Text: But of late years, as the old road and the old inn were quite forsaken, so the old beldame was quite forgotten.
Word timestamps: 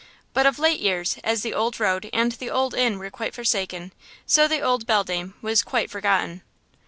But 0.33 0.47
of 0.47 0.57
late 0.57 0.79
years, 0.79 1.19
as 1.23 1.43
the 1.43 1.53
old 1.53 1.79
road 1.79 2.09
and 2.11 2.31
the 2.31 2.49
old 2.49 2.73
inn 2.73 2.97
were 2.97 3.11
quite 3.11 3.35
forsaken, 3.35 3.93
so 4.25 4.47
the 4.47 4.59
old 4.59 4.87
beldame 4.87 5.35
was 5.43 5.61
quite 5.61 5.91
forgotten. 5.91 6.41